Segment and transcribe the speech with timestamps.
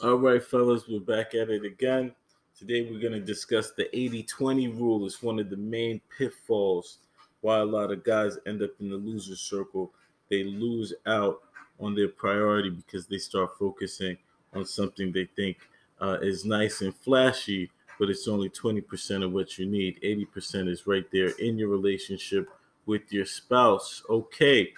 [0.00, 2.14] All right, fellas, we're back at it again.
[2.56, 5.04] Today we're going to discuss the 80 20 rule.
[5.04, 6.98] It's one of the main pitfalls
[7.40, 9.90] why a lot of guys end up in the loser circle.
[10.30, 11.40] They lose out
[11.80, 14.16] on their priority because they start focusing
[14.54, 15.56] on something they think
[16.00, 17.68] uh, is nice and flashy,
[17.98, 20.00] but it's only 20% of what you need.
[20.00, 22.48] 80% is right there in your relationship
[22.86, 24.04] with your spouse.
[24.08, 24.72] Okay.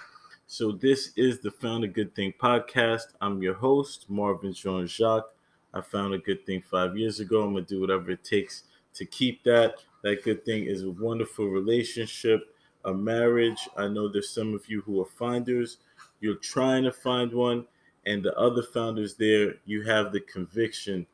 [0.53, 3.14] So this is the Found a Good Thing podcast.
[3.21, 5.30] I'm your host, Marvin Jean Jacques.
[5.73, 7.45] I found a good thing five years ago.
[7.45, 9.77] I'm gonna do whatever it takes to keep that.
[10.02, 12.52] That good thing is a wonderful relationship,
[12.84, 13.69] a marriage.
[13.77, 15.78] I know there's some of you who are finders.
[16.20, 17.67] You're trying to find one,
[18.05, 21.06] and the other founders there, you have the conviction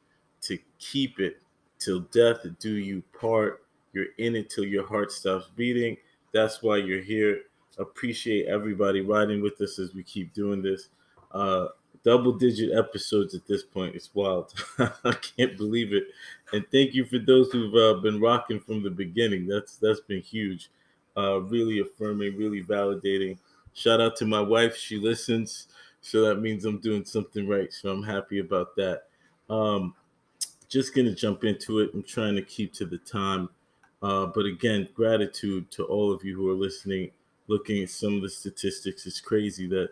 [0.44, 1.42] to keep it
[1.78, 3.66] till death do you part.
[3.92, 5.98] You're in it till your heart stops beating.
[6.32, 7.42] That's why you're here
[7.78, 10.88] appreciate everybody riding with us as we keep doing this.
[11.32, 11.68] Uh,
[12.04, 13.96] double digit episodes at this point.
[13.96, 14.54] It's wild.
[14.78, 16.04] I can't believe it.
[16.52, 19.46] And thank you for those who've uh, been rocking from the beginning.
[19.46, 20.70] That's that's been huge.
[21.16, 23.38] Uh, really affirming, really validating.
[23.72, 24.76] Shout out to my wife.
[24.76, 25.68] She listens,
[26.00, 27.72] so that means I'm doing something right.
[27.72, 29.04] So I'm happy about that.
[29.50, 29.94] Um,
[30.68, 31.90] just gonna jump into it.
[31.92, 33.48] I'm trying to keep to the time.
[34.02, 37.10] Uh, but again, gratitude to all of you who are listening
[37.48, 39.90] looking at some of the statistics, it's crazy that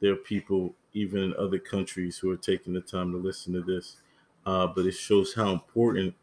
[0.00, 3.62] there are people even in other countries who are taking the time to listen to
[3.62, 3.96] this.
[4.44, 6.14] Uh, but it shows how important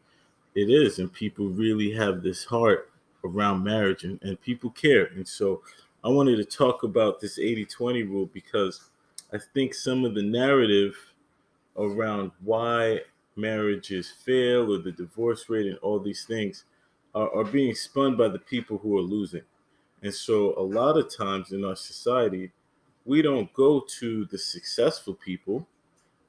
[0.54, 2.90] it is, and people really have this heart
[3.24, 5.06] around marriage, and, and people care.
[5.14, 5.62] And so,
[6.04, 8.90] I wanted to talk about this 80 20 rule because
[9.32, 10.94] I think some of the narrative
[11.78, 13.00] around why
[13.36, 16.64] marriages fail or the divorce rate and all these things
[17.14, 19.42] are, are being spun by the people who are losing.
[20.04, 22.52] And so, a lot of times in our society,
[23.06, 25.66] we don't go to the successful people.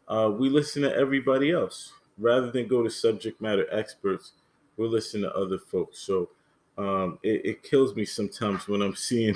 [0.08, 4.32] Uh, we listen to everybody else rather than go to subject matter experts.
[4.78, 6.00] We're listening to other folks.
[6.00, 6.30] So,
[6.78, 9.36] um, it, it kills me sometimes when I'm seeing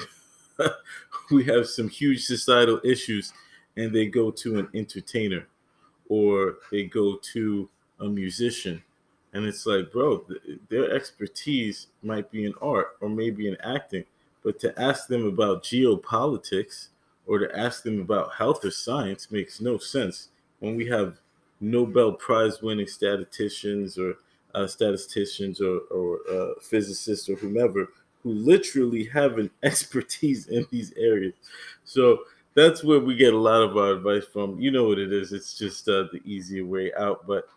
[1.31, 3.33] we have some huge societal issues
[3.75, 5.47] and they go to an entertainer
[6.07, 7.69] or they go to
[8.00, 8.81] a musician
[9.33, 10.25] and it's like bro
[10.69, 14.03] their expertise might be in art or maybe in acting
[14.49, 16.87] but to ask them about geopolitics
[17.27, 21.19] or to ask them about health or science makes no sense when we have
[21.61, 24.15] Nobel Prize winning statisticians or
[24.55, 27.89] uh, statisticians or, or uh, physicists or whomever
[28.23, 31.35] who literally have an expertise in these areas.
[31.85, 32.21] So
[32.55, 34.59] that's where we get a lot of our advice from.
[34.59, 35.31] You know what it is.
[35.31, 37.27] It's just uh, the easier way out.
[37.27, 37.47] But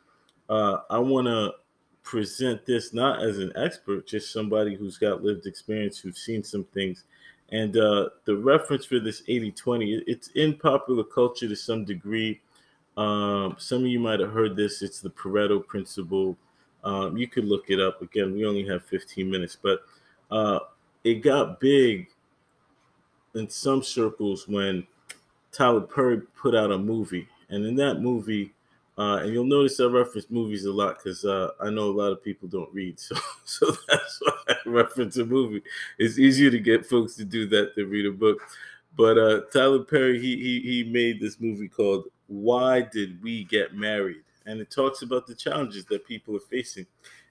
[0.50, 1.54] uh, I want to
[2.02, 6.64] present this not as an expert, just somebody who's got lived experience, who's seen some
[6.64, 7.04] things.
[7.50, 12.40] And uh, the reference for this 80 20, it's in popular culture to some degree.
[12.96, 14.82] Um, some of you might have heard this.
[14.82, 16.36] It's the Pareto principle.
[16.84, 18.02] Um, you could look it up.
[18.02, 19.82] Again, we only have 15 minutes, but
[20.30, 20.60] uh,
[21.04, 22.08] it got big
[23.34, 24.86] in some circles when
[25.52, 27.28] Tyler Perry put out a movie.
[27.50, 28.52] And in that movie,
[29.02, 32.12] uh, and you'll notice I reference movies a lot because uh, I know a lot
[32.12, 35.62] of people don't read, so so that's why I reference a movie.
[35.98, 38.38] It's easier to get folks to do that than read a book.
[38.96, 43.74] But uh, Tyler Perry, he, he he made this movie called "Why Did We Get
[43.74, 46.86] Married," and it talks about the challenges that people are facing.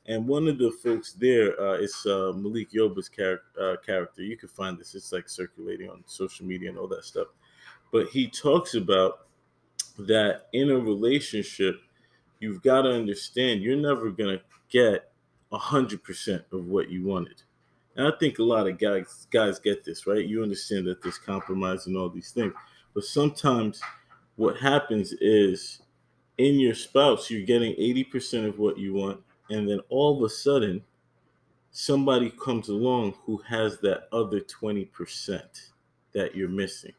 [0.08, 4.24] And one of the folks there uh, is uh, Malik Yoba's char- uh, character.
[4.24, 7.28] You can find this; it's like circulating on social media and all that stuff.
[7.94, 9.28] But he talks about
[10.00, 11.82] that in a relationship,
[12.40, 15.12] you've got to understand you're never going to get
[15.52, 17.42] 100% of what you wanted.
[17.96, 20.26] And I think a lot of guys guys get this, right?
[20.26, 22.54] You understand that there's compromise and all these things.
[22.94, 23.82] But sometimes
[24.38, 25.82] what happens is
[26.38, 29.20] in your spouse, you're getting 80% of what you want,
[29.50, 30.82] and then all of a sudden
[31.72, 35.42] somebody comes along who has that other 20%
[36.14, 36.94] that you're missing.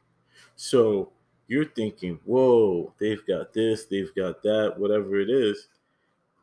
[0.57, 1.13] So
[1.49, 5.69] you're thinking, whoa, they've got this, they've got that, whatever it is.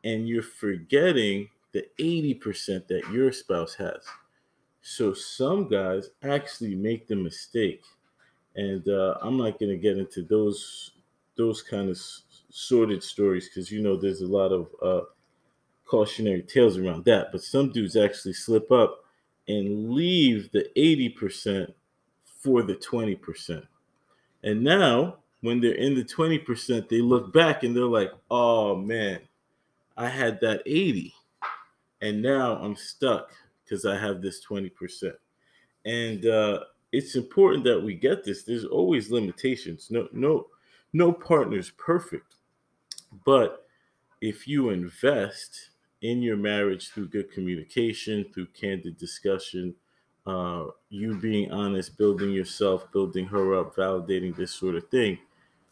[0.04, 4.04] And you're forgetting the 80% that your spouse has.
[4.82, 7.82] So some guys actually make the mistake.
[8.56, 10.92] And uh, I'm not going to get into those
[11.36, 11.98] those kind of
[12.50, 15.06] sordid stories because you know there's a lot of uh,
[15.86, 17.32] cautionary tales around that.
[17.32, 19.04] But some dudes actually slip up
[19.48, 21.72] and leave the 80%
[22.24, 23.66] for the 20%.
[24.42, 29.20] And now, when they're in the 20%, they look back and they're like, oh man,
[29.96, 31.14] I had that 80.
[32.02, 33.32] And now I'm stuck
[33.64, 35.12] because I have this 20%.
[35.84, 36.60] And uh,
[36.92, 38.42] it's important that we get this.
[38.42, 39.88] There's always limitations.
[39.90, 40.46] No, no,
[40.92, 42.36] no partner is perfect.
[43.24, 43.66] But
[44.20, 45.70] if you invest
[46.02, 49.74] in your marriage through good communication, through candid discussion,
[50.26, 55.18] uh, you being honest, building yourself, building her up, validating this sort of thing,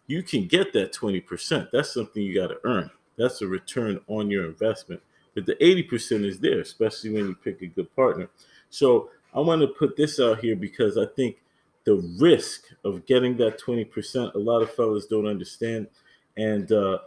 [0.06, 1.68] you can get that 20%.
[1.70, 2.90] That's something you got to earn.
[3.16, 5.02] That's a return on your investment.
[5.34, 8.28] But the 80% is there, especially when you pick a good partner.
[8.70, 11.36] So I want to put this out here because I think
[11.84, 15.88] the risk of getting that 20%, a lot of fellas don't understand.
[16.36, 16.98] And uh,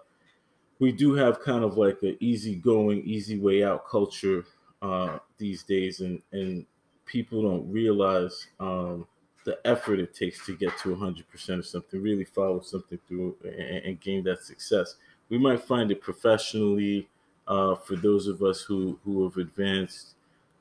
[0.79, 4.45] we do have kind of like an easy going, easy way out culture
[4.81, 6.01] uh, these days.
[6.01, 6.65] And, and
[7.05, 9.07] people don't realize um,
[9.45, 13.85] the effort it takes to get to 100% of something, really follow something through and,
[13.85, 14.95] and gain that success.
[15.29, 17.09] We might find it professionally
[17.47, 20.15] uh, for those of us who, who have advanced.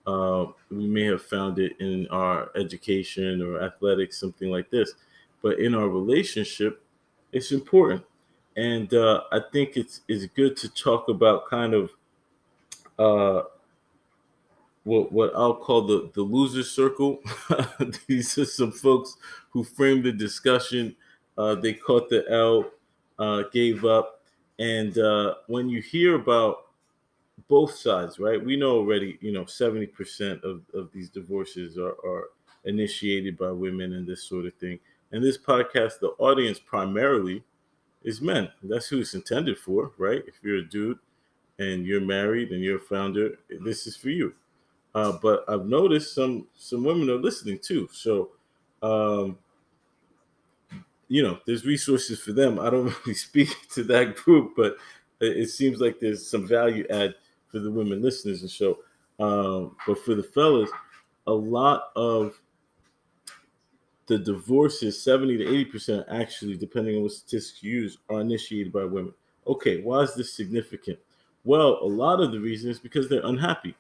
[0.07, 4.95] Uh, we may have found it in our education or athletics, something like this.
[5.43, 6.83] But in our relationship,
[7.33, 8.05] it's important.
[8.57, 11.91] And uh, I think it's, it's good to talk about kind of
[12.99, 13.43] uh,
[14.85, 17.21] what what I'll call the the loser circle.
[18.07, 19.17] These are some folks
[19.51, 20.97] who framed the discussion.
[21.37, 22.71] Uh, they caught the L,
[23.19, 24.23] uh, gave up,
[24.59, 26.67] and uh, when you hear about
[27.49, 28.43] both sides, right?
[28.43, 32.31] We know already, you know, seventy percent of of these divorces are, are
[32.65, 34.79] initiated by women and this sort of thing.
[35.13, 37.43] And this podcast, the audience primarily
[38.05, 38.49] is men.
[38.63, 40.23] That's who it's intended for, right?
[40.27, 40.99] If you're a dude
[41.59, 44.35] and you're married and you're a founder, this is for you.
[44.95, 47.89] Uh, but I've noticed some some women are listening too.
[47.93, 48.31] So,
[48.83, 49.39] um,
[51.09, 52.59] you know, there's resources for them.
[52.59, 54.77] I don't really speak to that group, but
[55.21, 57.15] it, seems like there's some value add
[57.49, 58.43] for the women listeners.
[58.43, 58.79] And so,
[59.19, 60.71] um, but for the fellas,
[61.27, 62.41] a lot of
[64.07, 68.73] the divorces, 70 to 80 percent, actually, depending on what statistics you use, are initiated
[68.73, 69.13] by women.
[69.47, 70.99] Okay, why is this significant?
[71.45, 73.77] Well, a lot of the reason is because they're unhappy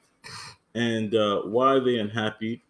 [0.75, 2.63] and uh, why are they unhappy?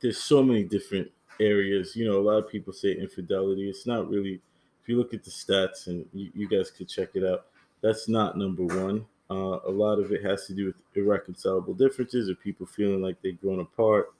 [0.00, 1.10] There's so many different
[1.40, 1.96] areas.
[1.96, 3.68] You know, a lot of people say infidelity.
[3.68, 4.40] It's not really.
[4.82, 7.46] If you look at the stats, and you, you guys could check it out,
[7.82, 9.06] that's not number one.
[9.30, 13.16] Uh, a lot of it has to do with irreconcilable differences, or people feeling like
[13.22, 14.12] they've grown apart,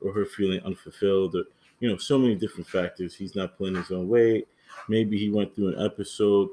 [0.00, 1.44] or her feeling unfulfilled, or
[1.80, 3.14] you know, so many different factors.
[3.14, 4.48] He's not pulling his own weight.
[4.88, 6.48] Maybe he went through an episode,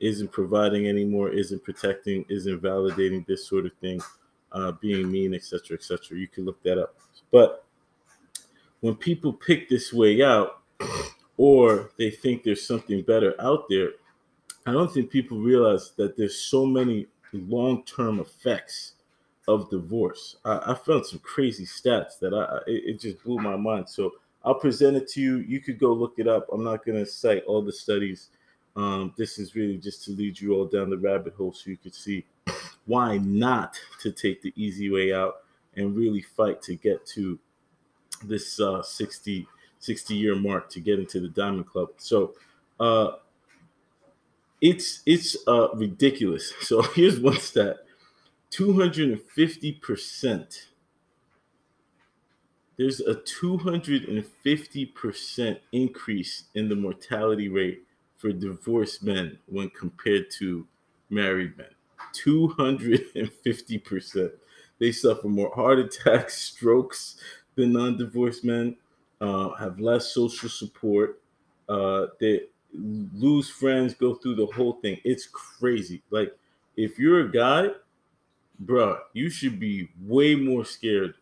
[0.00, 4.00] isn't providing anymore, isn't protecting, isn't validating this sort of thing
[4.52, 6.18] uh, being mean, etc., etc.
[6.18, 6.94] You can look that up.
[7.30, 7.64] But
[8.80, 10.62] when people pick this way out,
[11.36, 13.92] or they think there's something better out there,
[14.66, 18.94] I don't think people realize that there's so many long-term effects
[19.48, 20.36] of divorce.
[20.44, 23.88] I, I found some crazy stats that I it, it just blew my mind.
[23.88, 24.12] So
[24.44, 25.38] I'll present it to you.
[25.38, 26.46] You could go look it up.
[26.52, 28.28] I'm not going to cite all the studies.
[28.76, 31.76] Um, this is really just to lead you all down the rabbit hole so you
[31.76, 32.24] could see
[32.86, 35.42] why not to take the easy way out
[35.76, 37.38] and really fight to get to
[38.24, 39.46] this uh, 60,
[39.78, 41.90] 60 year mark to get into the Diamond Club?
[41.98, 42.34] So,
[42.78, 43.12] uh,
[44.60, 46.52] it's it's uh, ridiculous.
[46.62, 47.78] So here's one stat:
[48.50, 50.68] 250 percent.
[52.76, 57.82] There's a 250 percent increase in the mortality rate
[58.16, 60.66] for divorced men when compared to
[61.08, 61.68] married men.
[62.14, 64.30] 250%.
[64.78, 67.16] They suffer more heart attacks, strokes
[67.54, 68.76] than non divorced men,
[69.20, 71.20] uh, have less social support.
[71.68, 72.42] Uh, they
[72.72, 74.98] lose friends, go through the whole thing.
[75.04, 76.02] It's crazy.
[76.10, 76.36] Like,
[76.76, 77.68] if you're a guy,
[78.64, 81.14] bruh, you should be way more scared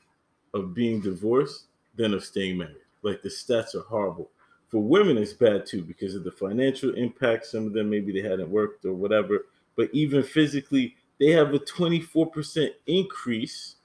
[0.54, 1.64] of being divorced
[1.97, 2.76] than of staying married.
[3.02, 4.30] Like, the stats are horrible.
[4.68, 7.47] For women, it's bad too because of the financial impact.
[7.47, 9.47] Some of them maybe they hadn't worked or whatever
[9.78, 13.76] but even physically, they have a 24% increase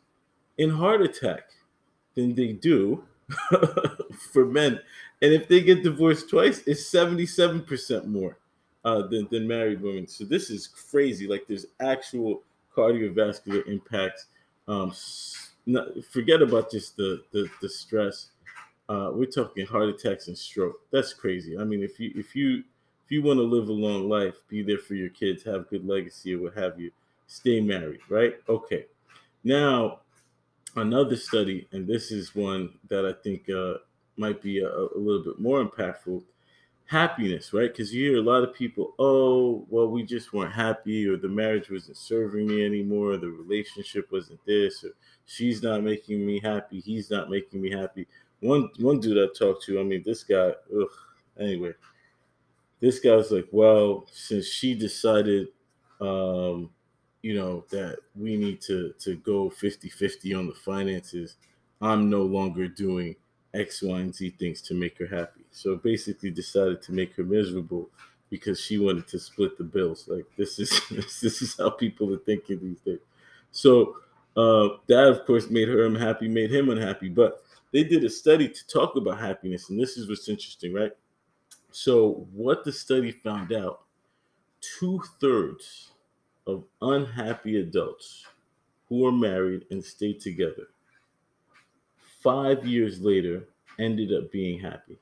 [0.57, 1.51] in heart attack
[2.15, 3.03] than they do
[4.33, 4.79] for men.
[5.21, 8.39] And if they get divorced twice, it's 77% more
[8.83, 10.07] uh, than, than married women.
[10.07, 11.27] So this is crazy.
[11.27, 12.41] Like there's actual
[12.75, 14.25] cardiovascular impacts.
[14.67, 14.91] Um,
[15.67, 18.31] not, forget about just the, the, the stress.
[18.89, 20.81] Uh, we're talking heart attacks and stroke.
[20.91, 21.55] That's crazy.
[21.55, 22.63] I mean, if you if you
[23.13, 26.35] you want to live a long life, be there for your kids, have good legacy,
[26.35, 26.91] or what have you,
[27.27, 28.35] stay married, right?
[28.49, 28.85] Okay.
[29.43, 29.99] Now,
[30.75, 33.75] another study, and this is one that I think uh,
[34.17, 36.23] might be a, a little bit more impactful
[36.85, 37.71] happiness, right?
[37.71, 41.27] Because you hear a lot of people, oh, well, we just weren't happy, or the
[41.27, 44.91] marriage wasn't serving me anymore, the relationship wasn't this, or
[45.25, 48.07] she's not making me happy, he's not making me happy.
[48.41, 50.89] One one dude I talked to, I mean, this guy, ugh,
[51.39, 51.73] anyway,
[52.83, 55.49] this guy's like, well, since she decided,
[56.01, 56.71] um,
[57.21, 61.35] you know, that we need to to go 50-50 on the finances,
[61.81, 63.15] I'm no longer doing
[63.53, 65.45] X, Y, and Z things to make her happy.
[65.51, 67.89] So basically decided to make her miserable
[68.29, 70.07] because she wanted to split the bills.
[70.07, 70.69] Like this is
[71.21, 72.99] this is how people are thinking these days.
[73.51, 73.97] So
[74.35, 77.09] uh, that of course made her unhappy, made him unhappy.
[77.09, 80.91] But they did a study to talk about happiness, and this is what's interesting, right?
[81.73, 83.81] So what the study found out,
[84.61, 85.91] two thirds
[86.47, 88.25] of unhappy adults
[88.87, 90.67] who are married and stayed together
[92.23, 93.43] five years later
[93.79, 94.97] ended up being happy.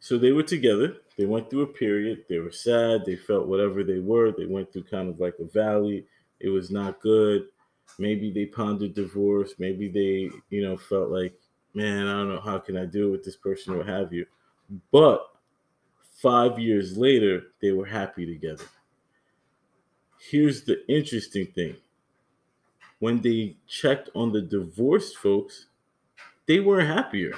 [0.00, 0.96] So they were together.
[1.18, 2.24] They went through a period.
[2.28, 3.04] They were sad.
[3.04, 4.32] They felt whatever they were.
[4.32, 6.06] They went through kind of like a valley.
[6.40, 7.48] It was not good.
[7.98, 9.54] Maybe they pondered divorce.
[9.58, 11.38] Maybe they, you know, felt like,
[11.74, 14.26] man, I don't know how can I deal with this person or what have you.
[14.90, 15.26] But
[16.20, 18.64] five years later, they were happy together.
[20.18, 21.76] Here's the interesting thing
[22.98, 25.66] when they checked on the divorced folks,
[26.46, 27.32] they were happier.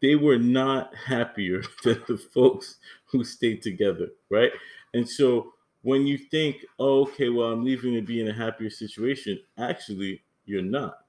[0.00, 4.50] They were not happier than the folks who stayed together, right?
[4.94, 8.70] And so when you think, oh, okay, well, I'm leaving to be in a happier
[8.70, 11.01] situation, actually, you're not.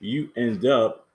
[0.00, 1.06] You end up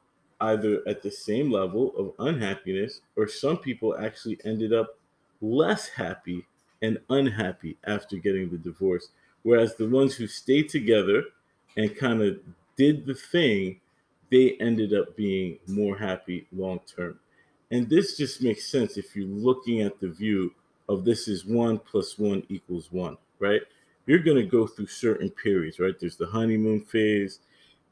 [0.41, 4.98] either at the same level of unhappiness, or some people actually ended up
[5.41, 6.45] less happy
[6.81, 9.09] and unhappy after getting the divorce
[9.43, 11.24] Whereas the ones who stayed together
[11.77, 12.39] and kind of
[12.75, 13.79] did the thing,
[14.31, 17.19] they ended up being more happy long term.
[17.71, 20.53] And this just makes sense if you're looking at the view
[20.88, 23.62] of this is one plus one equals one, right?
[24.07, 25.93] You're going to go through certain periods, right?
[26.00, 27.39] There's the honeymoon phase,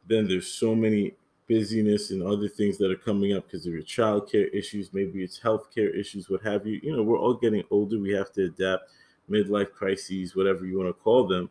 [0.07, 1.13] then there's so many
[1.47, 5.39] busyness and other things that are coming up because of your childcare issues, maybe it's
[5.39, 6.79] healthcare issues, what have you.
[6.83, 7.97] You know, we're all getting older.
[7.97, 8.89] We have to adapt
[9.29, 11.49] midlife crises, whatever you want to call them.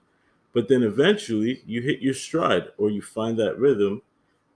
[0.53, 4.03] But then eventually you hit your stride or you find that rhythm,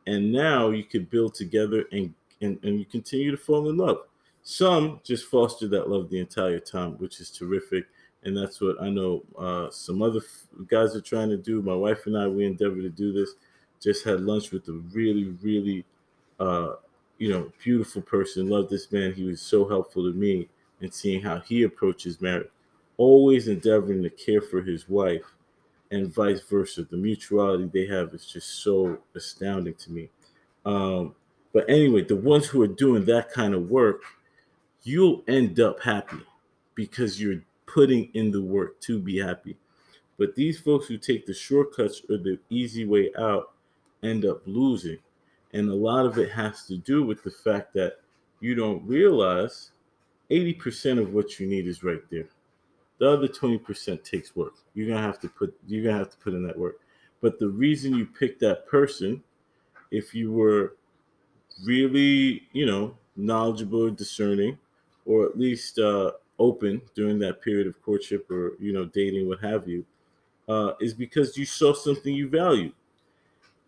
[0.06, 3.98] and now you can build together and, and, and you continue to fall in love.
[4.42, 7.84] Some just foster that love the entire time, which is terrific.
[8.24, 10.20] And that's what I know uh, some other
[10.66, 11.62] guys are trying to do.
[11.62, 13.30] My wife and I, we endeavor to do this.
[13.82, 15.84] Just had lunch with a really, really,
[16.38, 16.74] uh,
[17.18, 18.48] you know, beautiful person.
[18.48, 19.14] Love this man.
[19.14, 20.48] He was so helpful to me
[20.80, 22.48] and seeing how he approaches marriage
[23.00, 25.24] always endeavoring to care for his wife
[25.90, 26.84] and vice versa.
[26.84, 30.10] The mutuality they have is just so astounding to me.
[30.66, 31.14] Um,
[31.54, 34.02] but anyway, the ones who are doing that kind of work,
[34.82, 36.20] you'll end up happy
[36.74, 39.56] because you're putting in the work to be happy.
[40.18, 43.52] But these folks who take the shortcuts or the easy way out
[44.02, 44.98] end up losing.
[45.52, 47.94] And a lot of it has to do with the fact that
[48.40, 49.72] you don't realize
[50.30, 52.28] 80% of what you need is right there.
[52.98, 54.54] The other 20% takes work.
[54.74, 56.80] You're gonna have to put you're gonna have to put in that work.
[57.20, 59.22] But the reason you pick that person,
[59.90, 60.76] if you were
[61.64, 64.58] really, you know, knowledgeable, discerning,
[65.04, 69.40] or at least uh, open during that period of courtship or you know dating, what
[69.40, 69.84] have you,
[70.48, 72.72] uh, is because you saw something you value.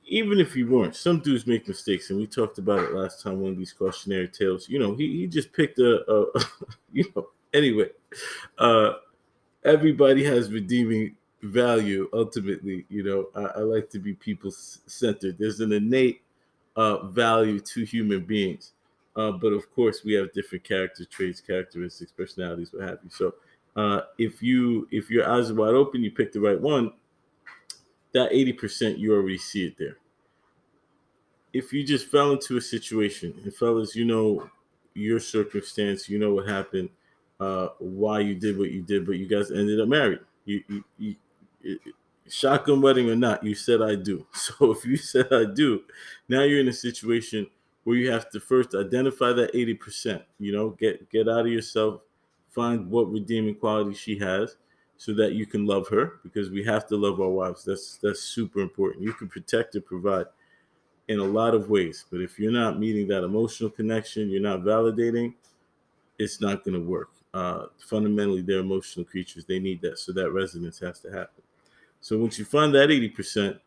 [0.06, 3.40] Even if you weren't, some dudes make mistakes, and we talked about it last time.
[3.40, 4.68] One of these cautionary tales.
[4.68, 6.40] You know, he, he just picked a, a
[6.92, 7.28] you know.
[7.54, 7.90] Anyway,
[8.58, 8.94] uh,
[9.64, 15.60] everybody has redeeming value ultimately you know i, I like to be people centered there's
[15.60, 16.22] an innate
[16.76, 18.72] uh, value to human beings
[19.16, 23.34] uh, but of course we have different character traits characteristics personalities what have you so
[23.74, 26.92] uh, if you if your eyes are wide open you pick the right one
[28.12, 29.96] that 80% you already see it there
[31.52, 34.48] if you just fell into a situation and fellas you know
[34.94, 36.88] your circumstance you know what happened
[37.42, 40.20] uh, why you did what you did, but you guys ended up married.
[40.44, 41.16] You, you, you,
[41.62, 41.78] you,
[42.28, 44.24] shotgun wedding or not, you said I do.
[44.32, 45.82] So if you said I do,
[46.28, 47.48] now you're in a situation
[47.82, 52.02] where you have to first identify that 80%, you know, get get out of yourself,
[52.48, 54.56] find what redeeming quality she has
[55.02, 57.64] so that you can love her because we have to love our wives.
[57.64, 59.02] That's that's super important.
[59.02, 60.26] You can protect and provide
[61.08, 64.60] in a lot of ways, but if you're not meeting that emotional connection, you're not
[64.60, 65.34] validating,
[66.18, 69.44] it's not going to work uh, fundamentally they're emotional creatures.
[69.44, 69.98] They need that.
[69.98, 71.42] So that resonance has to happen.
[72.00, 73.58] So once you find that 80%,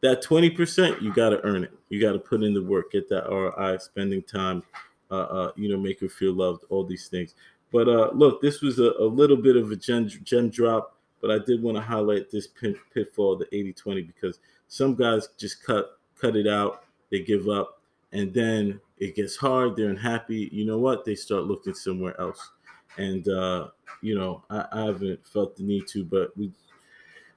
[0.00, 1.72] that 20%, you got to earn it.
[1.88, 4.62] You got to put in the work, get that ROI, spending time,
[5.10, 7.34] uh, uh, you know, make her feel loved, all these things.
[7.74, 11.32] But uh, look, this was a, a little bit of a gem, gem drop, but
[11.32, 14.38] I did want to highlight this pit, pitfall, the 80 20, because
[14.68, 17.80] some guys just cut cut it out, they give up,
[18.12, 20.48] and then it gets hard, they're unhappy.
[20.52, 21.04] You know what?
[21.04, 22.48] They start looking somewhere else.
[22.96, 23.70] And uh,
[24.02, 26.52] you know, I, I haven't felt the need to, but we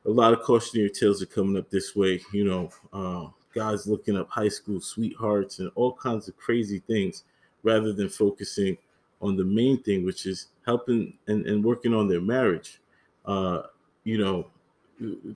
[0.05, 2.21] a lot of cautionary tales are coming up this way.
[2.31, 7.23] You know, uh, guys looking up high school sweethearts and all kinds of crazy things
[7.63, 8.77] rather than focusing
[9.21, 12.79] on the main thing, which is helping and, and working on their marriage.
[13.25, 13.63] Uh,
[14.03, 14.47] you know,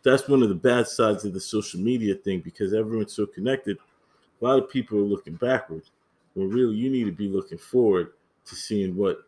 [0.04, 3.78] that's one of the bad sides of the social media thing because everyone's so connected.
[4.42, 5.92] A lot of people are looking backwards,
[6.34, 8.14] when really you need to be looking forward
[8.46, 9.20] to seeing what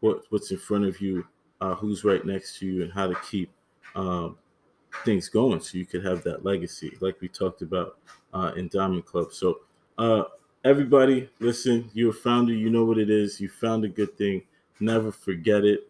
[0.00, 1.24] what what's in front of you,
[1.60, 3.50] uh, who's right next to you, and how to keep
[3.94, 4.36] um,
[5.04, 7.98] things going so you could have that legacy, like we talked about
[8.34, 9.32] uh, in Diamond Club.
[9.32, 9.60] So,
[9.98, 10.24] uh,
[10.64, 13.40] everybody, listen, you're a founder, you know what it is.
[13.40, 14.42] You found a good thing,
[14.80, 15.88] never forget it.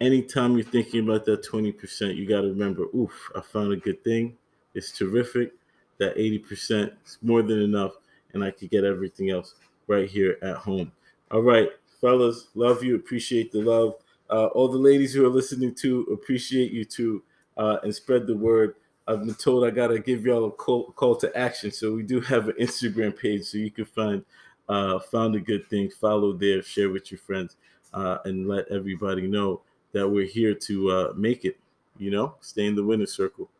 [0.00, 4.02] Anytime you're thinking about that 20%, you got to remember, oof, I found a good
[4.04, 4.36] thing.
[4.74, 5.52] It's terrific.
[5.98, 7.92] That 80% is more than enough,
[8.32, 9.54] and I could get everything else
[9.86, 10.90] right here at home.
[11.30, 11.68] All right,
[12.00, 13.94] fellas, love you, appreciate the love.
[14.28, 17.22] Uh, all the ladies who are listening to, appreciate you too
[17.56, 18.74] uh, and spread the word.
[19.06, 22.20] I've been told I gotta give y'all a call, call to action, so we do
[22.20, 24.24] have an Instagram page, so you can find
[24.68, 27.56] uh, found a good thing, follow there, share with your friends,
[27.92, 29.60] uh, and let everybody know
[29.92, 31.58] that we're here to uh, make it.
[31.98, 33.50] You know, stay in the winner circle.